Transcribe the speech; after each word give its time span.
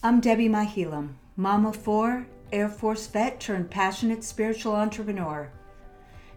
I'm 0.00 0.20
Debbi 0.20 0.48
Mahilam, 0.48 1.14
mama 1.34 1.72
four, 1.72 2.28
Air 2.52 2.68
Force 2.68 3.08
vet 3.08 3.40
turned 3.40 3.68
passionate 3.68 4.22
spiritual 4.22 4.76
entrepreneur. 4.76 5.50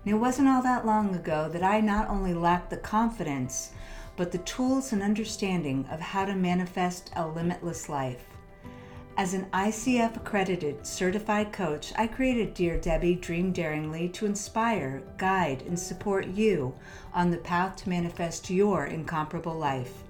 And 0.03 0.15
it 0.15 0.17
wasn't 0.17 0.47
all 0.47 0.63
that 0.63 0.83
long 0.83 1.13
ago 1.13 1.47
that 1.53 1.61
I 1.61 1.79
not 1.79 2.09
only 2.09 2.33
lacked 2.33 2.71
the 2.71 2.77
confidence, 2.77 3.73
but 4.17 4.31
the 4.31 4.39
tools 4.39 4.93
and 4.93 5.03
understanding 5.03 5.85
of 5.91 5.99
how 5.99 6.25
to 6.25 6.33
manifest 6.33 7.11
a 7.15 7.27
limitless 7.27 7.87
life. 7.87 8.25
As 9.15 9.35
an 9.35 9.45
ICF 9.53 10.17
accredited 10.17 10.83
certified 10.83 11.53
coach, 11.53 11.93
I 11.95 12.07
created 12.07 12.55
Dear 12.55 12.79
Debbi 12.79 13.21
Dream 13.21 13.51
Daringly 13.51 14.09
to 14.09 14.25
inspire, 14.25 15.03
guide, 15.17 15.61
and 15.67 15.77
support 15.77 16.25
you 16.25 16.73
on 17.13 17.29
the 17.29 17.37
path 17.37 17.75
to 17.83 17.89
manifest 17.89 18.49
your 18.49 18.87
incomparable 18.87 19.55
life. 19.55 20.01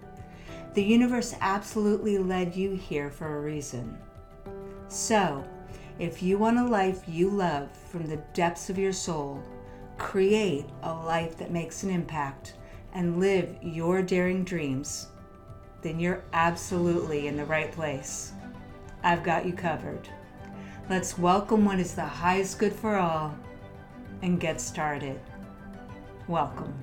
The 0.73 0.83
universe 0.83 1.35
absolutely 1.41 2.17
led 2.17 2.55
you 2.55 2.71
here 2.71 3.09
for 3.09 3.37
a 3.37 3.41
reason. 3.41 3.97
So, 4.87 5.43
if 5.99 6.23
you 6.23 6.37
want 6.37 6.59
a 6.59 6.65
life 6.65 7.03
you 7.07 7.29
love 7.29 7.69
from 7.89 8.07
the 8.07 8.23
depths 8.33 8.69
of 8.69 8.77
your 8.77 8.93
soul, 8.93 9.43
create 9.97 10.65
a 10.83 10.93
life 10.93 11.35
that 11.37 11.51
makes 11.51 11.83
an 11.83 11.89
impact, 11.89 12.53
and 12.93 13.19
live 13.19 13.53
your 13.61 14.01
daring 14.01 14.45
dreams, 14.45 15.07
then 15.81 15.99
you're 15.99 16.23
absolutely 16.31 17.27
in 17.27 17.35
the 17.35 17.45
right 17.45 17.71
place. 17.73 18.31
I've 19.03 19.23
got 19.23 19.45
you 19.45 19.51
covered. 19.51 20.07
Let's 20.89 21.17
welcome 21.17 21.65
what 21.65 21.79
is 21.79 21.95
the 21.95 22.05
highest 22.05 22.59
good 22.59 22.73
for 22.73 22.95
all 22.95 23.35
and 24.21 24.39
get 24.39 24.61
started. 24.61 25.19
Welcome. 26.29 26.73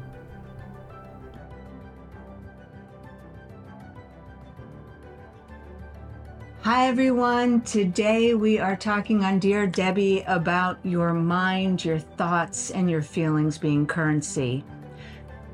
Hi, 6.69 6.87
everyone. 6.87 7.63
Today 7.63 8.35
we 8.35 8.59
are 8.59 8.77
talking 8.77 9.25
on 9.25 9.39
Dear 9.39 9.67
Debbi 9.67 10.23
about 10.27 10.79
your 10.83 11.15
mind, 11.15 11.83
your 11.83 11.99
thoughts, 11.99 12.71
and 12.73 12.91
your 12.91 13.01
feelings 13.01 13.57
being 13.57 13.87
currency. 13.87 14.63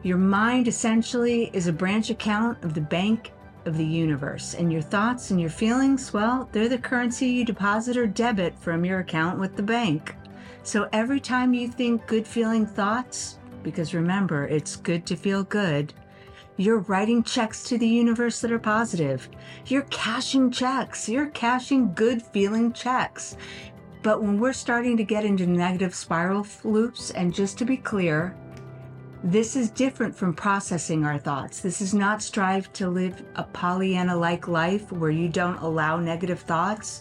Your 0.02 0.18
mind 0.18 0.66
essentially 0.66 1.50
is 1.52 1.68
a 1.68 1.72
branch 1.72 2.10
account 2.10 2.64
of 2.64 2.74
the 2.74 2.80
bank 2.80 3.30
of 3.64 3.76
the 3.76 3.84
universe. 3.84 4.54
And 4.54 4.72
your 4.72 4.82
thoughts 4.82 5.30
and 5.30 5.40
your 5.40 5.50
feelings, 5.50 6.12
well, 6.12 6.48
they're 6.50 6.68
the 6.68 6.78
currency 6.78 7.26
you 7.26 7.44
deposit 7.44 7.96
or 7.96 8.08
debit 8.08 8.58
from 8.58 8.84
your 8.84 8.98
account 8.98 9.38
with 9.38 9.54
the 9.54 9.62
bank. 9.62 10.16
So 10.64 10.88
every 10.92 11.20
time 11.20 11.54
you 11.54 11.68
think 11.68 12.08
good 12.08 12.26
feeling 12.26 12.66
thoughts, 12.66 13.38
because 13.62 13.94
remember, 13.94 14.48
it's 14.48 14.74
good 14.74 15.06
to 15.06 15.14
feel 15.14 15.44
good, 15.44 15.94
you're 16.56 16.78
writing 16.80 17.22
checks 17.22 17.64
to 17.64 17.78
the 17.78 17.88
universe 17.88 18.40
that 18.40 18.52
are 18.52 18.58
positive. 18.58 19.28
You're 19.66 19.82
cashing 19.90 20.50
checks. 20.52 21.08
You're 21.08 21.30
cashing 21.30 21.94
good 21.94 22.22
feeling 22.22 22.72
checks. 22.72 23.36
But 24.02 24.22
when 24.22 24.38
we're 24.38 24.52
starting 24.52 24.96
to 24.98 25.04
get 25.04 25.24
into 25.24 25.46
negative 25.46 25.94
spiral 25.94 26.46
loops, 26.62 27.10
and 27.10 27.34
just 27.34 27.58
to 27.58 27.64
be 27.64 27.76
clear, 27.76 28.36
this 29.24 29.56
is 29.56 29.70
different 29.70 30.14
from 30.14 30.34
processing 30.34 31.04
our 31.04 31.18
thoughts. 31.18 31.60
This 31.60 31.80
is 31.80 31.94
not 31.94 32.22
strive 32.22 32.72
to 32.74 32.88
live 32.88 33.24
a 33.36 33.44
Pollyanna 33.44 34.14
like 34.14 34.46
life 34.46 34.92
where 34.92 35.10
you 35.10 35.28
don't 35.28 35.56
allow 35.56 35.98
negative 35.98 36.40
thoughts. 36.40 37.00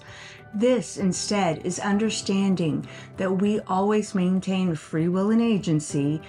This 0.56 0.98
instead 0.98 1.66
is 1.66 1.80
understanding 1.80 2.88
that 3.18 3.42
we 3.42 3.60
always 3.62 4.16
maintain 4.16 4.74
free 4.74 5.10
will 5.10 5.32
and 5.32 5.42
agency, 5.42 6.22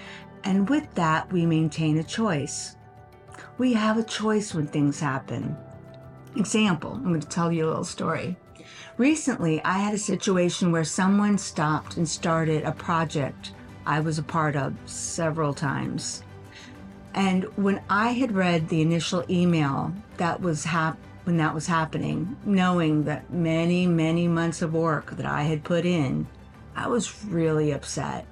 and 0.42 0.68
with 0.68 0.92
that, 0.94 1.32
we 1.32 1.46
maintain 1.46 1.98
a 1.98 2.04
choice. 2.04 2.76
We 3.56 3.72
have 3.74 3.98
a 3.98 4.02
choice 4.02 4.52
when 4.52 4.66
things 4.66 4.98
happen. 4.98 5.56
Example, 6.36 6.94
I'm 6.94 7.04
going 7.04 7.20
to 7.20 7.28
tell 7.28 7.52
you 7.52 7.66
a 7.66 7.68
little 7.68 7.84
story. 7.84 8.36
Recently, 8.96 9.62
I 9.64 9.78
had 9.78 9.94
a 9.94 9.98
situation 9.98 10.72
where 10.72 10.84
someone 10.84 11.38
stopped 11.38 11.96
and 11.96 12.08
started 12.08 12.64
a 12.64 12.72
project 12.72 13.52
I 13.86 14.00
was 14.00 14.18
a 14.18 14.22
part 14.22 14.56
of 14.56 14.74
several 14.86 15.52
times. 15.52 16.22
And 17.14 17.44
when 17.56 17.82
I 17.88 18.08
had 18.12 18.32
read 18.32 18.68
the 18.68 18.80
initial 18.80 19.24
email 19.28 19.92
that 20.16 20.40
was 20.40 20.64
hap- 20.64 20.98
when 21.24 21.36
that 21.36 21.54
was 21.54 21.66
happening, 21.66 22.36
knowing 22.44 23.04
that 23.04 23.32
many, 23.32 23.86
many 23.86 24.26
months 24.26 24.62
of 24.62 24.74
work 24.74 25.16
that 25.16 25.26
I 25.26 25.42
had 25.42 25.64
put 25.64 25.84
in, 25.84 26.26
I 26.74 26.88
was 26.88 27.24
really 27.24 27.72
upset. 27.72 28.26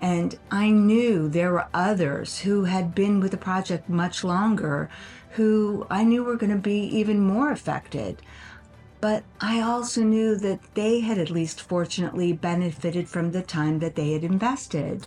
And 0.00 0.38
I 0.50 0.70
knew 0.70 1.28
there 1.28 1.52
were 1.52 1.68
others 1.74 2.40
who 2.40 2.64
had 2.64 2.94
been 2.94 3.20
with 3.20 3.32
the 3.32 3.36
project 3.36 3.88
much 3.88 4.24
longer 4.24 4.88
who 5.30 5.86
I 5.90 6.04
knew 6.04 6.24
were 6.24 6.36
going 6.36 6.52
to 6.52 6.58
be 6.58 6.80
even 6.84 7.20
more 7.20 7.50
affected. 7.50 8.22
But 9.00 9.24
I 9.40 9.60
also 9.60 10.02
knew 10.02 10.36
that 10.36 10.74
they 10.74 11.00
had 11.00 11.18
at 11.18 11.30
least 11.30 11.60
fortunately 11.60 12.32
benefited 12.32 13.08
from 13.08 13.32
the 13.32 13.42
time 13.42 13.78
that 13.78 13.94
they 13.94 14.12
had 14.12 14.24
invested. 14.24 15.06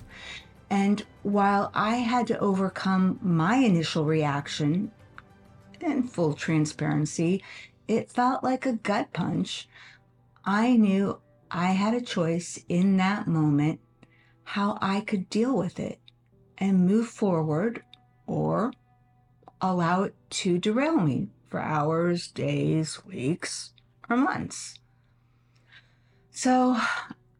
And 0.69 1.05
while 1.21 1.71
I 1.73 1.97
had 1.97 2.27
to 2.27 2.39
overcome 2.39 3.19
my 3.21 3.57
initial 3.57 4.05
reaction, 4.05 4.91
in 5.79 6.03
full 6.03 6.33
transparency, 6.33 7.43
it 7.87 8.09
felt 8.09 8.43
like 8.43 8.65
a 8.65 8.73
gut 8.73 9.13
punch. 9.13 9.67
I 10.45 10.75
knew 10.77 11.19
I 11.51 11.71
had 11.71 11.93
a 11.93 12.01
choice 12.01 12.63
in 12.67 12.97
that 12.97 13.27
moment 13.27 13.79
how 14.43 14.77
I 14.81 15.01
could 15.01 15.29
deal 15.29 15.57
with 15.57 15.79
it 15.79 15.99
and 16.57 16.85
move 16.85 17.07
forward 17.07 17.83
or 18.27 18.71
allow 19.61 20.03
it 20.03 20.15
to 20.29 20.57
derail 20.57 20.97
me 20.97 21.29
for 21.49 21.59
hours, 21.59 22.27
days, 22.27 23.05
weeks, 23.05 23.73
or 24.09 24.17
months. 24.17 24.79
So 26.31 26.77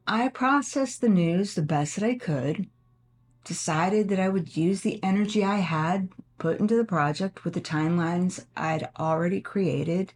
I 0.07 0.27
processed 0.29 1.01
the 1.01 1.09
news 1.09 1.55
the 1.55 1.61
best 1.61 1.95
that 1.95 2.05
I 2.05 2.15
could, 2.15 2.67
decided 3.43 4.09
that 4.09 4.19
I 4.19 4.29
would 4.29 4.55
use 4.55 4.81
the 4.81 5.03
energy 5.03 5.43
I 5.43 5.57
had 5.57 6.09
put 6.37 6.59
into 6.59 6.75
the 6.75 6.85
project 6.85 7.43
with 7.43 7.53
the 7.53 7.61
timelines 7.61 8.45
I'd 8.55 8.89
already 8.99 9.41
created 9.41 10.13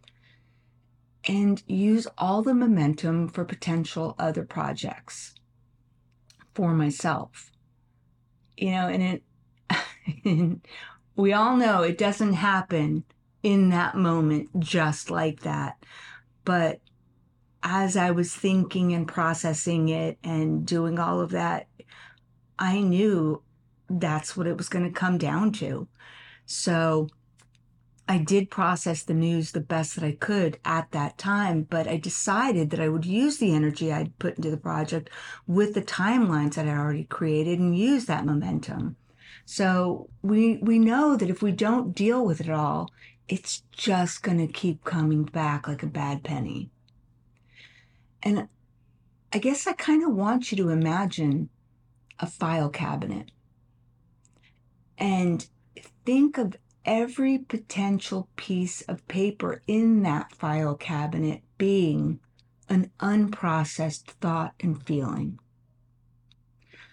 and 1.26 1.62
use 1.66 2.06
all 2.16 2.42
the 2.42 2.54
momentum 2.54 3.28
for 3.28 3.44
potential 3.44 4.14
other 4.18 4.44
projects 4.44 5.34
for 6.58 6.74
myself. 6.74 7.52
You 8.56 8.72
know, 8.72 8.88
and 8.88 9.22
it, 10.24 10.60
we 11.16 11.32
all 11.32 11.56
know 11.56 11.84
it 11.84 11.98
doesn't 11.98 12.32
happen 12.32 13.04
in 13.44 13.68
that 13.68 13.94
moment 13.94 14.48
just 14.58 15.08
like 15.08 15.42
that. 15.42 15.76
But 16.44 16.80
as 17.62 17.96
I 17.96 18.10
was 18.10 18.34
thinking 18.34 18.92
and 18.92 19.06
processing 19.06 19.88
it 19.88 20.18
and 20.24 20.66
doing 20.66 20.98
all 20.98 21.20
of 21.20 21.30
that, 21.30 21.68
I 22.58 22.80
knew 22.80 23.40
that's 23.88 24.36
what 24.36 24.48
it 24.48 24.56
was 24.56 24.68
going 24.68 24.84
to 24.84 24.90
come 24.90 25.16
down 25.16 25.52
to. 25.52 25.86
So 26.44 27.06
I 28.10 28.16
did 28.16 28.50
process 28.50 29.02
the 29.02 29.12
news 29.12 29.52
the 29.52 29.60
best 29.60 29.94
that 29.94 30.04
I 30.04 30.12
could 30.12 30.58
at 30.64 30.90
that 30.92 31.18
time, 31.18 31.64
but 31.64 31.86
I 31.86 31.98
decided 31.98 32.70
that 32.70 32.80
I 32.80 32.88
would 32.88 33.04
use 33.04 33.36
the 33.36 33.54
energy 33.54 33.92
I'd 33.92 34.18
put 34.18 34.38
into 34.38 34.50
the 34.50 34.56
project 34.56 35.10
with 35.46 35.74
the 35.74 35.82
timelines 35.82 36.54
that 36.54 36.66
I 36.66 36.70
already 36.70 37.04
created 37.04 37.58
and 37.58 37.76
use 37.76 38.06
that 38.06 38.24
momentum. 38.24 38.96
So 39.44 40.08
we 40.22 40.56
we 40.62 40.78
know 40.78 41.16
that 41.16 41.28
if 41.28 41.42
we 41.42 41.52
don't 41.52 41.94
deal 41.94 42.24
with 42.24 42.40
it 42.40 42.48
all, 42.48 42.90
it's 43.28 43.62
just 43.72 44.22
going 44.22 44.38
to 44.38 44.50
keep 44.50 44.84
coming 44.84 45.24
back 45.24 45.68
like 45.68 45.82
a 45.82 45.86
bad 45.86 46.24
penny. 46.24 46.70
And 48.22 48.48
I 49.34 49.38
guess 49.38 49.66
I 49.66 49.74
kind 49.74 50.02
of 50.02 50.14
want 50.14 50.50
you 50.50 50.56
to 50.58 50.70
imagine 50.70 51.50
a 52.18 52.26
file 52.26 52.70
cabinet 52.70 53.30
and 54.96 55.46
think 56.06 56.38
of 56.38 56.56
every 56.88 57.36
potential 57.36 58.30
piece 58.36 58.80
of 58.82 59.06
paper 59.08 59.60
in 59.66 60.02
that 60.02 60.32
file 60.32 60.74
cabinet 60.74 61.42
being 61.58 62.18
an 62.70 62.90
unprocessed 62.98 64.06
thought 64.22 64.54
and 64.60 64.82
feeling. 64.82 65.38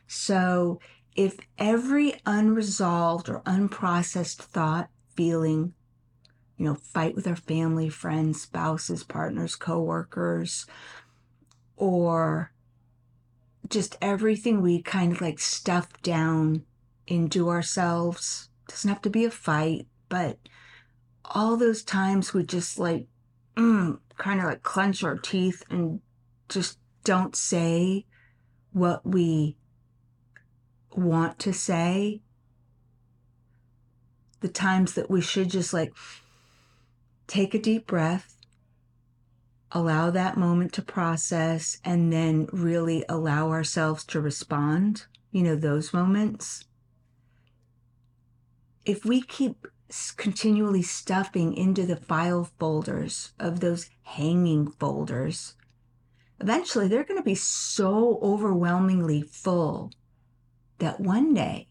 So, 0.06 0.82
if 1.16 1.38
every 1.58 2.14
unresolved 2.26 3.30
or 3.30 3.42
unprocessed 3.44 4.42
thought, 4.42 4.90
feeling, 5.16 5.74
you 6.58 6.66
know, 6.66 6.76
fight 6.76 7.16
with 7.16 7.26
our 7.26 7.38
family, 7.38 7.88
friends, 7.88 8.42
spouses, 8.42 9.06
partners, 9.06 9.56
coworkers, 9.56 10.66
or 11.78 12.52
just 13.70 13.98
everything 14.02 14.62
we 14.62 14.82
kind 14.82 15.14
of 15.14 15.22
like 15.22 15.40
stuff 15.40 16.02
down 16.02 16.66
into 17.08 17.48
ourselves. 17.48 18.50
Doesn't 18.68 18.90
have 18.90 19.02
to 19.04 19.10
be 19.10 19.26
a 19.26 19.32
fight, 19.32 19.88
but 20.10 20.40
all 21.24 21.58
those 21.58 21.84
times 21.84 22.34
we 22.34 22.44
just 22.44 22.78
like 22.80 23.08
mm, 23.56 24.00
kind 24.18 24.40
of 24.40 24.46
like 24.46 24.64
clench 24.64 25.04
our 25.04 25.18
teeth 25.18 25.64
and 25.70 26.02
just 26.50 26.78
don't 27.04 27.36
say 27.36 28.06
what 28.72 29.06
we 29.06 29.58
want 30.96 31.40
to 31.40 31.54
say. 31.54 32.22
The 34.42 34.50
times 34.50 34.94
that 34.94 35.10
we 35.10 35.22
should 35.22 35.50
just 35.50 35.74
like 35.74 35.94
take 37.28 37.54
a 37.54 37.60
deep 37.60 37.88
breath, 37.88 38.36
allow 39.72 40.10
that 40.12 40.38
moment 40.38 40.74
to 40.74 40.82
process 40.82 41.80
and 41.84 42.12
then 42.12 42.48
really 42.52 43.04
allow 43.10 43.50
ourselves 43.50 44.04
to 44.06 44.22
respond, 44.22 45.06
you 45.32 45.42
know, 45.42 45.56
those 45.56 45.94
moments. 45.94 46.66
If 48.86 49.04
we 49.04 49.22
keep 49.22 49.68
continually 50.16 50.84
stuffing 50.84 51.56
into 51.56 51.88
the 51.88 51.96
file 51.96 52.52
folders 52.60 53.34
of 53.40 53.60
those 53.60 53.90
hanging 54.04 54.70
folders, 54.70 55.56
eventually 56.40 56.88
they're 56.88 57.04
going 57.04 57.20
to 57.20 57.24
be 57.24 57.34
so 57.34 58.20
overwhelmingly 58.22 59.24
full 59.24 59.92
that 60.78 61.00
one 61.00 61.34
day 61.34 61.68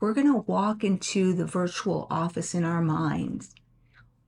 we're 0.00 0.12
going 0.12 0.30
to 0.30 0.44
walk 0.46 0.84
into 0.84 1.32
the 1.32 1.46
virtual 1.46 2.06
office 2.10 2.54
in 2.54 2.62
our 2.62 2.82
minds 2.82 3.54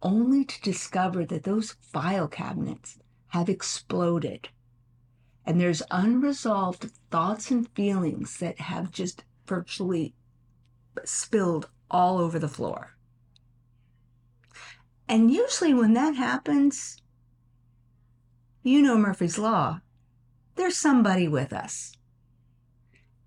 only 0.00 0.42
to 0.42 0.62
discover 0.62 1.26
that 1.26 1.42
those 1.42 1.72
file 1.82 2.28
cabinets 2.28 2.98
have 3.28 3.50
exploded. 3.50 4.48
And 5.44 5.60
there's 5.60 5.82
unresolved 5.90 6.90
thoughts 7.10 7.50
and 7.50 7.68
feelings 7.74 8.38
that 8.38 8.58
have 8.58 8.90
just 8.90 9.22
virtually 9.46 10.14
spilled 11.04 11.68
all 11.90 12.18
over 12.18 12.38
the 12.38 12.48
floor. 12.48 12.96
And 15.08 15.30
usually, 15.30 15.72
when 15.72 15.94
that 15.94 16.16
happens, 16.16 17.00
you 18.62 18.82
know 18.82 18.96
Murphy's 18.96 19.38
Law, 19.38 19.80
there's 20.56 20.76
somebody 20.76 21.28
with 21.28 21.52
us. 21.52 21.92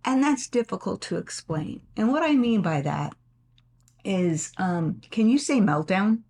And 0.03 0.23
that's 0.23 0.47
difficult 0.47 1.01
to 1.03 1.17
explain. 1.17 1.81
And 1.95 2.09
what 2.11 2.23
I 2.23 2.35
mean 2.35 2.61
by 2.61 2.81
that 2.81 3.13
is 4.03 4.51
um, 4.57 5.01
can 5.11 5.29
you 5.29 5.37
say 5.37 5.59
meltdown? 5.59 6.21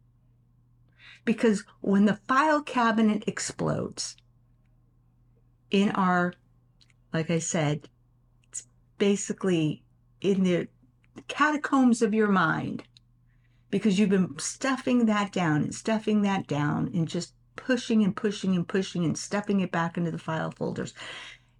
Because 1.25 1.63
when 1.81 2.05
the 2.05 2.19
file 2.27 2.61
cabinet 2.61 3.23
explodes 3.27 4.15
in 5.69 5.91
our, 5.91 6.33
like 7.13 7.29
I 7.29 7.39
said, 7.39 7.87
it's 8.49 8.67
basically 8.97 9.83
in 10.21 10.43
the 10.43 10.67
catacombs 11.27 12.01
of 12.01 12.13
your 12.13 12.27
mind, 12.27 12.83
because 13.69 13.99
you've 13.99 14.09
been 14.09 14.37
stuffing 14.39 15.05
that 15.05 15.31
down 15.31 15.63
and 15.63 15.75
stuffing 15.75 16.21
that 16.23 16.47
down 16.47 16.89
and 16.93 17.07
just 17.07 17.33
pushing 17.55 18.03
and 18.03 18.15
pushing 18.15 18.55
and 18.55 18.67
pushing 18.67 19.05
and 19.05 19.17
stuffing 19.17 19.59
it 19.59 19.71
back 19.71 19.97
into 19.97 20.11
the 20.11 20.17
file 20.17 20.51
folders. 20.51 20.93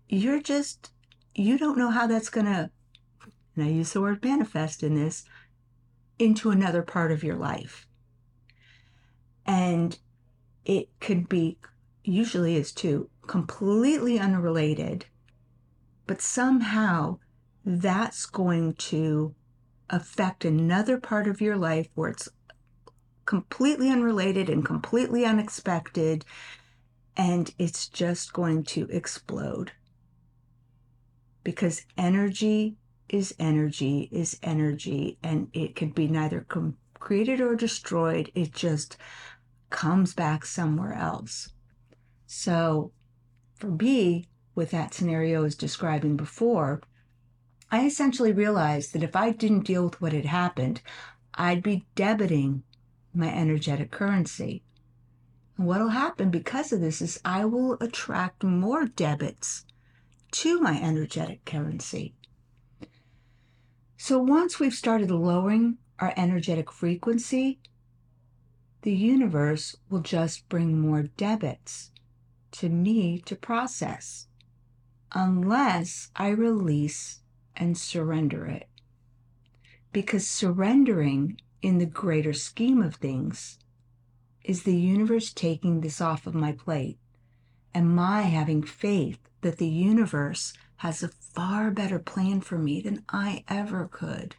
You're 0.07 0.41
just, 0.41 0.91
you 1.35 1.57
don't 1.57 1.77
know 1.77 1.91
how 1.91 2.07
that's 2.07 2.29
going 2.29 2.47
to, 2.47 2.69
and 3.55 3.65
I 3.65 3.69
use 3.69 3.93
the 3.93 4.01
word 4.01 4.23
manifest 4.23 4.81
in 4.81 4.95
this, 4.95 5.23
into 6.17 6.51
another 6.51 6.81
part 6.81 7.11
of 7.11 7.23
your 7.23 7.35
life. 7.35 7.85
And 9.45 9.97
it 10.65 10.89
could 10.99 11.29
be, 11.29 11.57
usually 12.03 12.55
is 12.55 12.71
too, 12.71 13.09
completely 13.27 14.19
unrelated, 14.19 15.05
but 16.07 16.21
somehow 16.21 17.19
that's 17.65 18.25
going 18.25 18.73
to 18.75 19.35
affect 19.89 20.45
another 20.45 20.97
part 20.99 21.27
of 21.27 21.41
your 21.41 21.57
life 21.57 21.89
where 21.95 22.09
it's 22.09 22.29
completely 23.25 23.89
unrelated 23.89 24.49
and 24.49 24.65
completely 24.65 25.25
unexpected, 25.25 26.25
and 27.15 27.53
it's 27.59 27.87
just 27.87 28.33
going 28.33 28.63
to 28.63 28.87
explode. 28.89 29.71
Because 31.43 31.85
energy 31.97 32.77
is 33.07 33.33
energy, 33.39 34.09
is 34.11 34.39
energy, 34.43 35.17
and 35.23 35.47
it 35.53 35.75
can 35.75 35.89
be 35.91 36.07
neither 36.07 36.41
com- 36.41 36.77
created 36.99 37.41
or 37.41 37.55
destroyed. 37.55 38.31
It 38.35 38.53
just 38.53 38.97
comes 39.69 40.13
back 40.13 40.45
somewhere 40.45 40.93
else. 40.93 41.49
So, 42.25 42.91
for 43.55 43.69
B, 43.69 44.27
with 44.55 44.71
that 44.71 44.93
scenario 44.93 45.39
I 45.39 45.43
was 45.43 45.55
describing 45.55 46.17
before, 46.17 46.81
I 47.71 47.85
essentially 47.85 48.33
realized 48.33 48.93
that 48.93 49.03
if 49.03 49.15
I 49.15 49.31
didn't 49.31 49.67
deal 49.67 49.83
with 49.83 50.01
what 50.01 50.13
had 50.13 50.25
happened, 50.25 50.81
I'd 51.35 51.61
be 51.61 51.85
debiting 51.95 52.63
my 53.13 53.31
energetic 53.33 53.91
currency. 53.91 54.63
And 55.57 55.67
what'll 55.67 55.89
happen 55.89 56.31
because 56.31 56.71
of 56.71 56.81
this 56.81 57.01
is 57.01 57.19
I 57.23 57.45
will 57.45 57.77
attract 57.79 58.43
more 58.43 58.85
debits 58.85 59.65
to 60.31 60.59
my 60.59 60.81
energetic 60.81 61.45
currency. 61.45 62.15
So 63.97 64.17
once 64.17 64.59
we've 64.59 64.73
started 64.73 65.11
lowering 65.11 65.77
our 65.99 66.13
energetic 66.15 66.71
frequency, 66.71 67.59
the 68.81 68.95
universe 68.95 69.75
will 69.89 70.01
just 70.01 70.47
bring 70.49 70.79
more 70.79 71.03
debits 71.03 71.91
to 72.51 72.69
me 72.69 73.19
to 73.19 73.35
process 73.35 74.27
unless 75.13 76.09
I 76.15 76.29
release 76.29 77.18
and 77.59 77.77
surrender 77.77 78.45
it. 78.45 78.67
Because 79.91 80.27
surrendering 80.27 81.39
in 81.61 81.77
the 81.77 81.85
greater 81.85 82.33
scheme 82.33 82.81
of 82.81 82.95
things 82.95 83.59
is 84.43 84.63
the 84.63 84.75
universe 84.75 85.33
taking 85.33 85.81
this 85.81 85.99
off 85.99 86.25
of 86.25 86.33
my 86.33 86.53
plate 86.53 86.97
and 87.73 87.95
my 87.95 88.21
having 88.21 88.63
faith 88.63 89.19
that 89.41 89.57
the 89.57 89.67
universe 89.67 90.53
has 90.77 91.03
a 91.03 91.09
far 91.09 91.69
better 91.69 91.99
plan 91.99 92.41
for 92.41 92.57
me 92.57 92.81
than 92.81 93.03
I 93.09 93.43
ever 93.47 93.87
could. 93.91 94.35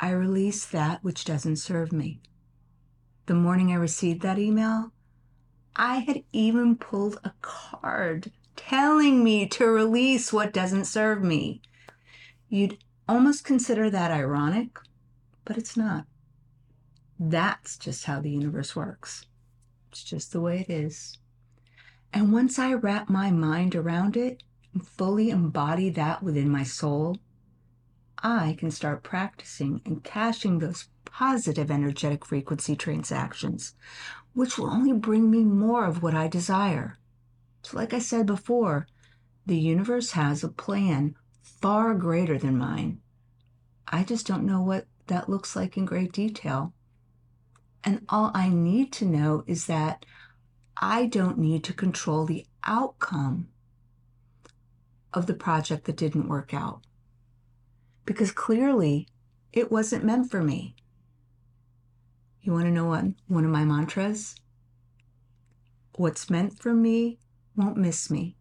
I 0.00 0.10
release 0.10 0.66
that 0.66 1.04
which 1.04 1.24
doesn't 1.24 1.56
serve 1.56 1.92
me. 1.92 2.20
The 3.26 3.34
morning 3.34 3.70
I 3.70 3.76
received 3.76 4.20
that 4.22 4.38
email, 4.38 4.92
I 5.76 5.98
had 5.98 6.24
even 6.32 6.76
pulled 6.76 7.18
a 7.22 7.32
card 7.40 8.32
telling 8.56 9.22
me 9.22 9.46
to 9.46 9.66
release 9.66 10.32
what 10.32 10.52
doesn't 10.52 10.86
serve 10.86 11.22
me. 11.22 11.62
You'd 12.52 12.76
almost 13.08 13.46
consider 13.46 13.88
that 13.88 14.10
ironic, 14.10 14.78
but 15.46 15.56
it's 15.56 15.74
not. 15.74 16.04
That's 17.18 17.78
just 17.78 18.04
how 18.04 18.20
the 18.20 18.28
universe 18.28 18.76
works. 18.76 19.24
It's 19.90 20.04
just 20.04 20.32
the 20.32 20.40
way 20.42 20.60
it 20.60 20.68
is. 20.68 21.16
And 22.12 22.30
once 22.30 22.58
I 22.58 22.74
wrap 22.74 23.08
my 23.08 23.30
mind 23.30 23.74
around 23.74 24.18
it 24.18 24.42
and 24.74 24.86
fully 24.86 25.30
embody 25.30 25.88
that 25.88 26.22
within 26.22 26.50
my 26.50 26.62
soul, 26.62 27.16
I 28.22 28.54
can 28.58 28.70
start 28.70 29.02
practicing 29.02 29.80
and 29.86 30.04
cashing 30.04 30.58
those 30.58 30.90
positive 31.06 31.70
energetic 31.70 32.26
frequency 32.26 32.76
transactions, 32.76 33.74
which 34.34 34.58
will 34.58 34.68
only 34.68 34.92
bring 34.92 35.30
me 35.30 35.42
more 35.42 35.86
of 35.86 36.02
what 36.02 36.14
I 36.14 36.28
desire. 36.28 36.98
So, 37.62 37.78
like 37.78 37.94
I 37.94 37.98
said 37.98 38.26
before, 38.26 38.86
the 39.46 39.58
universe 39.58 40.10
has 40.10 40.44
a 40.44 40.50
plan 40.50 41.14
far 41.42 41.94
greater 41.94 42.38
than 42.38 42.56
mine. 42.56 43.00
I 43.86 44.04
just 44.04 44.26
don't 44.26 44.46
know 44.46 44.62
what 44.62 44.86
that 45.08 45.28
looks 45.28 45.54
like 45.54 45.76
in 45.76 45.84
great 45.84 46.12
detail. 46.12 46.72
And 47.84 48.04
all 48.08 48.30
I 48.34 48.48
need 48.48 48.92
to 48.94 49.04
know 49.04 49.44
is 49.46 49.66
that 49.66 50.06
I 50.76 51.06
don't 51.06 51.38
need 51.38 51.64
to 51.64 51.74
control 51.74 52.24
the 52.24 52.46
outcome 52.64 53.48
of 55.12 55.26
the 55.26 55.34
project 55.34 55.84
that 55.84 55.96
didn't 55.96 56.28
work 56.28 56.54
out. 56.54 56.80
Because 58.06 58.32
clearly 58.32 59.08
it 59.52 59.70
wasn't 59.70 60.04
meant 60.04 60.30
for 60.30 60.42
me. 60.42 60.74
You 62.40 62.52
want 62.52 62.64
to 62.64 62.70
know 62.70 62.86
what 62.86 63.04
one 63.28 63.44
of 63.44 63.50
my 63.50 63.64
mantras? 63.64 64.34
What's 65.96 66.30
meant 66.30 66.58
for 66.58 66.72
me 66.72 67.18
won't 67.54 67.76
miss 67.76 68.10
me. 68.10 68.36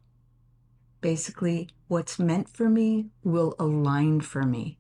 Basically, 1.01 1.69
what's 1.91 2.17
meant 2.17 2.47
for 2.47 2.69
me 2.69 3.09
will 3.21 3.53
align 3.59 4.21
for 4.21 4.43
me. 4.43 4.79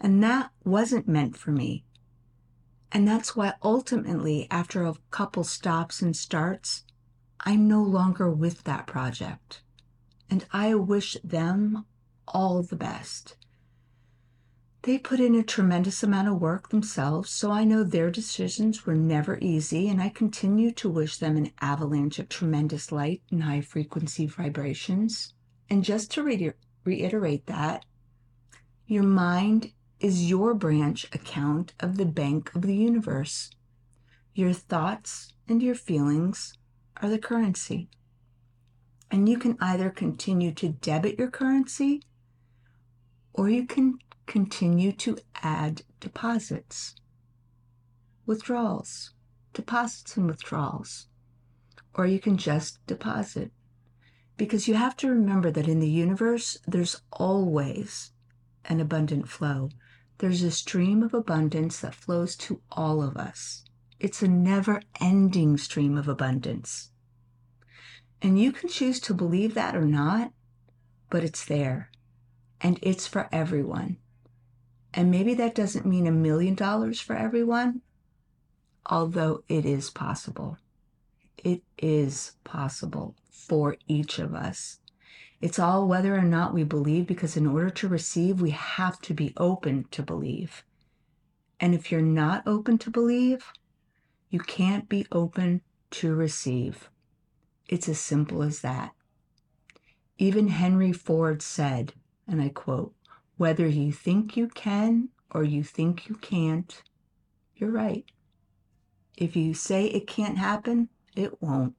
And 0.00 0.22
that 0.22 0.52
wasn't 0.64 1.08
meant 1.08 1.36
for 1.36 1.50
me. 1.50 1.84
And 2.92 3.06
that's 3.06 3.34
why 3.34 3.54
ultimately, 3.64 4.46
after 4.48 4.84
a 4.84 4.94
couple 5.10 5.42
stops 5.42 6.00
and 6.00 6.16
starts, 6.16 6.84
I'm 7.40 7.66
no 7.66 7.82
longer 7.82 8.30
with 8.30 8.62
that 8.62 8.86
project. 8.86 9.62
And 10.30 10.46
I 10.52 10.76
wish 10.76 11.16
them 11.24 11.84
all 12.28 12.62
the 12.62 12.76
best. 12.76 13.36
They 14.82 14.98
put 14.98 15.18
in 15.18 15.34
a 15.34 15.42
tremendous 15.42 16.04
amount 16.04 16.28
of 16.28 16.40
work 16.40 16.68
themselves, 16.68 17.28
so 17.28 17.50
I 17.50 17.64
know 17.64 17.82
their 17.82 18.12
decisions 18.12 18.86
were 18.86 18.94
never 18.94 19.36
easy, 19.40 19.88
and 19.88 20.00
I 20.00 20.10
continue 20.10 20.70
to 20.74 20.88
wish 20.88 21.16
them 21.16 21.36
an 21.36 21.50
avalanche 21.60 22.20
of 22.20 22.28
tremendous 22.28 22.92
light 22.92 23.20
and 23.32 23.42
high 23.42 23.62
frequency 23.62 24.26
vibrations. 24.26 25.34
And 25.70 25.84
just 25.84 26.10
to 26.12 26.22
re- 26.22 26.52
reiterate 26.84 27.46
that, 27.46 27.84
your 28.86 29.02
mind 29.02 29.72
is 30.00 30.30
your 30.30 30.54
branch 30.54 31.04
account 31.12 31.74
of 31.80 31.96
the 31.96 32.06
bank 32.06 32.54
of 32.54 32.62
the 32.62 32.76
universe. 32.76 33.50
Your 34.34 34.52
thoughts 34.52 35.32
and 35.48 35.62
your 35.62 35.74
feelings 35.74 36.54
are 36.98 37.08
the 37.08 37.18
currency. 37.18 37.88
And 39.10 39.28
you 39.28 39.38
can 39.38 39.56
either 39.60 39.90
continue 39.90 40.52
to 40.52 40.68
debit 40.68 41.18
your 41.18 41.30
currency 41.30 42.02
or 43.32 43.48
you 43.48 43.66
can 43.66 43.98
continue 44.26 44.92
to 44.92 45.18
add 45.42 45.82
deposits, 46.00 46.94
withdrawals, 48.26 49.12
deposits 49.52 50.16
and 50.16 50.26
withdrawals. 50.26 51.08
or 51.94 52.06
you 52.06 52.20
can 52.20 52.36
just 52.36 52.84
deposit. 52.86 53.50
Because 54.38 54.68
you 54.68 54.74
have 54.74 54.96
to 54.98 55.10
remember 55.10 55.50
that 55.50 55.66
in 55.68 55.80
the 55.80 55.90
universe, 55.90 56.56
there's 56.64 57.02
always 57.12 58.12
an 58.64 58.80
abundant 58.80 59.28
flow. 59.28 59.68
There's 60.18 60.42
a 60.42 60.52
stream 60.52 61.02
of 61.02 61.12
abundance 61.12 61.80
that 61.80 61.94
flows 61.94 62.36
to 62.36 62.62
all 62.70 63.02
of 63.02 63.16
us. 63.16 63.64
It's 63.98 64.22
a 64.22 64.28
never 64.28 64.80
ending 65.00 65.58
stream 65.58 65.98
of 65.98 66.06
abundance. 66.06 66.92
And 68.22 68.40
you 68.40 68.52
can 68.52 68.68
choose 68.68 69.00
to 69.00 69.14
believe 69.14 69.54
that 69.54 69.74
or 69.74 69.84
not, 69.84 70.32
but 71.10 71.24
it's 71.24 71.44
there. 71.44 71.90
And 72.60 72.78
it's 72.80 73.08
for 73.08 73.28
everyone. 73.32 73.96
And 74.94 75.10
maybe 75.10 75.34
that 75.34 75.54
doesn't 75.56 75.84
mean 75.84 76.06
a 76.06 76.12
million 76.12 76.54
dollars 76.54 77.00
for 77.00 77.16
everyone, 77.16 77.80
although 78.86 79.42
it 79.48 79.66
is 79.66 79.90
possible. 79.90 80.58
It 81.44 81.62
is 81.78 82.32
possible 82.44 83.14
for 83.30 83.76
each 83.86 84.18
of 84.18 84.34
us. 84.34 84.78
It's 85.40 85.58
all 85.58 85.86
whether 85.86 86.16
or 86.16 86.22
not 86.22 86.52
we 86.52 86.64
believe, 86.64 87.06
because 87.06 87.36
in 87.36 87.46
order 87.46 87.70
to 87.70 87.88
receive, 87.88 88.40
we 88.40 88.50
have 88.50 89.00
to 89.02 89.14
be 89.14 89.32
open 89.36 89.86
to 89.92 90.02
believe. 90.02 90.64
And 91.60 91.74
if 91.74 91.92
you're 91.92 92.00
not 92.00 92.46
open 92.46 92.78
to 92.78 92.90
believe, 92.90 93.44
you 94.30 94.40
can't 94.40 94.88
be 94.88 95.06
open 95.12 95.62
to 95.92 96.14
receive. 96.14 96.90
It's 97.68 97.88
as 97.88 98.00
simple 98.00 98.42
as 98.42 98.60
that. 98.60 98.92
Even 100.18 100.48
Henry 100.48 100.92
Ford 100.92 101.40
said, 101.40 101.92
and 102.26 102.42
I 102.42 102.48
quote, 102.48 102.94
whether 103.36 103.66
you 103.68 103.92
think 103.92 104.36
you 104.36 104.48
can 104.48 105.10
or 105.30 105.44
you 105.44 105.62
think 105.62 106.08
you 106.08 106.16
can't, 106.16 106.82
you're 107.54 107.70
right. 107.70 108.04
If 109.16 109.36
you 109.36 109.54
say 109.54 109.86
it 109.86 110.06
can't 110.06 110.38
happen, 110.38 110.88
it 111.18 111.42
won't. 111.42 111.74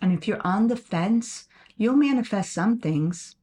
And 0.00 0.12
if 0.12 0.28
you're 0.28 0.46
on 0.46 0.68
the 0.68 0.76
fence, 0.76 1.48
you'll 1.76 1.96
manifest 1.96 2.52
some 2.52 2.78
things, 2.78 3.36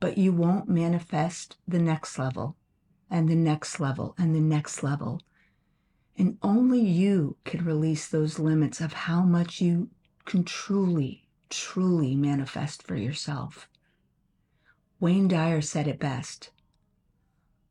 but 0.00 0.18
you 0.18 0.32
won't 0.32 0.68
manifest 0.68 1.56
the 1.66 1.78
next 1.78 2.18
level 2.18 2.56
and 3.10 3.28
the 3.28 3.36
next 3.36 3.80
level 3.80 4.14
and 4.18 4.34
the 4.34 4.40
next 4.40 4.82
level. 4.82 5.22
And 6.18 6.36
only 6.42 6.80
you 6.80 7.36
can 7.44 7.64
release 7.64 8.06
those 8.08 8.38
limits 8.38 8.80
of 8.80 8.92
how 8.92 9.22
much 9.22 9.60
you 9.60 9.88
can 10.26 10.44
truly, 10.44 11.28
truly 11.48 12.14
manifest 12.14 12.82
for 12.82 12.96
yourself. 12.96 13.68
Wayne 15.00 15.28
Dyer 15.28 15.62
said 15.62 15.88
it 15.88 15.98
best 15.98 16.50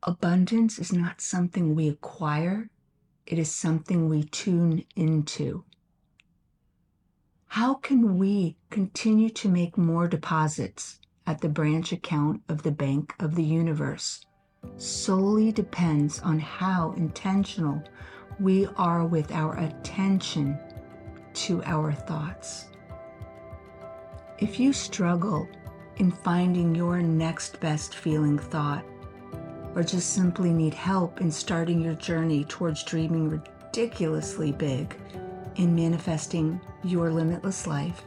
Abundance 0.03 0.79
is 0.79 0.91
not 0.91 1.21
something 1.21 1.75
we 1.75 1.87
acquire, 1.87 2.71
it 3.27 3.37
is 3.37 3.51
something 3.51 4.09
we 4.09 4.23
tune 4.23 4.83
into. 4.95 5.63
How 7.55 7.73
can 7.73 8.17
we 8.17 8.55
continue 8.69 9.29
to 9.31 9.49
make 9.49 9.77
more 9.77 10.07
deposits 10.07 11.01
at 11.27 11.41
the 11.41 11.49
branch 11.49 11.91
account 11.91 12.43
of 12.47 12.63
the 12.63 12.71
Bank 12.71 13.13
of 13.19 13.35
the 13.35 13.43
Universe? 13.43 14.25
Solely 14.77 15.51
depends 15.51 16.21
on 16.21 16.39
how 16.39 16.93
intentional 16.93 17.83
we 18.39 18.67
are 18.77 19.05
with 19.05 19.33
our 19.33 19.57
attention 19.57 20.57
to 21.33 21.61
our 21.65 21.91
thoughts. 21.91 22.69
If 24.39 24.57
you 24.57 24.71
struggle 24.71 25.45
in 25.97 26.09
finding 26.09 26.73
your 26.73 27.01
next 27.01 27.59
best 27.59 27.95
feeling 27.95 28.39
thought, 28.39 28.85
or 29.75 29.83
just 29.83 30.13
simply 30.13 30.53
need 30.53 30.73
help 30.73 31.19
in 31.19 31.29
starting 31.29 31.81
your 31.81 31.95
journey 31.95 32.45
towards 32.45 32.85
dreaming 32.85 33.27
ridiculously 33.27 34.53
big 34.53 34.95
in 35.57 35.75
manifesting 35.75 36.61
your 36.83 37.11
limitless 37.11 37.67
life, 37.67 38.03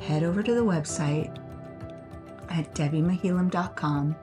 head 0.00 0.22
over 0.22 0.42
to 0.42 0.54
the 0.54 0.64
website 0.64 1.36
at 2.50 2.74
debbimahilam.com, 2.74 4.16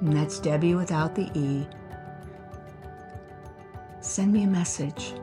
and 0.00 0.12
that's 0.12 0.40
Debbi 0.40 0.76
without 0.76 1.14
the 1.14 1.30
E. 1.34 1.66
Send 4.00 4.32
me 4.32 4.44
a 4.44 4.48
message. 4.48 5.14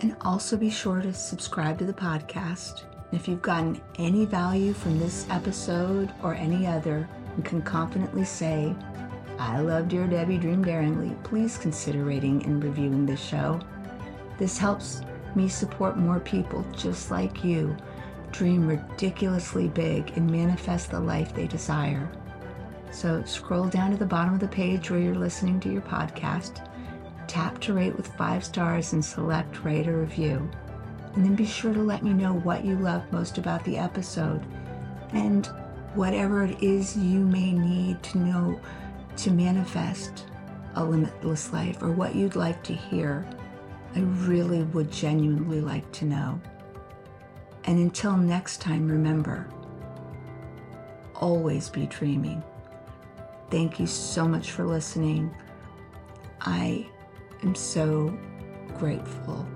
And 0.00 0.16
also 0.22 0.56
be 0.56 0.70
sure 0.70 1.00
to 1.00 1.12
subscribe 1.12 1.78
to 1.78 1.84
the 1.84 1.92
podcast. 1.92 2.84
If 3.12 3.28
you've 3.28 3.42
gotten 3.42 3.80
any 3.98 4.24
value 4.24 4.72
from 4.72 4.98
this 4.98 5.26
episode 5.30 6.12
or 6.22 6.34
any 6.34 6.66
other 6.66 7.08
and 7.34 7.44
can 7.44 7.62
confidently 7.62 8.24
say, 8.24 8.74
I 9.38 9.60
love 9.60 9.88
Dear 9.88 10.06
Debbi 10.06 10.40
Dream 10.40 10.64
Daringly, 10.64 11.14
please 11.22 11.58
consider 11.58 12.04
rating 12.04 12.44
and 12.44 12.62
reviewing 12.62 13.06
this 13.06 13.22
show. 13.22 13.60
This 14.38 14.58
helps 14.58 15.02
me 15.36 15.48
support 15.48 15.96
more 15.96 16.20
people 16.20 16.64
just 16.76 17.10
like 17.10 17.44
you 17.44 17.76
dream 18.32 18.66
ridiculously 18.66 19.68
big 19.68 20.12
and 20.16 20.30
manifest 20.30 20.90
the 20.90 21.00
life 21.00 21.34
they 21.34 21.46
desire. 21.46 22.10
So 22.90 23.22
scroll 23.24 23.68
down 23.68 23.90
to 23.90 23.96
the 23.96 24.06
bottom 24.06 24.34
of 24.34 24.40
the 24.40 24.48
page 24.48 24.90
where 24.90 25.00
you're 25.00 25.14
listening 25.14 25.60
to 25.60 25.72
your 25.72 25.82
podcast, 25.82 26.66
tap 27.26 27.60
to 27.60 27.72
rate 27.72 27.96
with 27.96 28.14
five 28.16 28.44
stars, 28.44 28.92
and 28.92 29.04
select 29.04 29.64
rate 29.64 29.86
a 29.86 29.92
review. 29.92 30.50
And 31.14 31.24
then 31.24 31.34
be 31.34 31.46
sure 31.46 31.72
to 31.72 31.82
let 31.82 32.02
me 32.02 32.12
know 32.12 32.34
what 32.34 32.64
you 32.64 32.76
love 32.76 33.10
most 33.10 33.38
about 33.38 33.64
the 33.64 33.78
episode 33.78 34.44
and 35.12 35.46
whatever 35.94 36.44
it 36.44 36.62
is 36.62 36.96
you 36.96 37.20
may 37.20 37.52
need 37.52 38.02
to 38.02 38.18
know 38.18 38.60
to 39.16 39.30
manifest 39.30 40.26
a 40.74 40.84
limitless 40.84 41.52
life 41.52 41.82
or 41.82 41.90
what 41.90 42.14
you'd 42.14 42.36
like 42.36 42.62
to 42.64 42.74
hear 42.74 43.26
I 43.96 44.00
really 44.00 44.62
would 44.62 44.92
genuinely 44.92 45.62
like 45.62 45.90
to 45.92 46.04
know. 46.04 46.38
And 47.64 47.78
until 47.78 48.14
next 48.16 48.60
time, 48.60 48.86
remember 48.88 49.48
always 51.14 51.70
be 51.70 51.86
dreaming. 51.86 52.42
Thank 53.50 53.80
you 53.80 53.86
so 53.86 54.28
much 54.28 54.50
for 54.50 54.66
listening. 54.66 55.34
I 56.42 56.86
am 57.42 57.54
so 57.54 58.14
grateful 58.74 59.48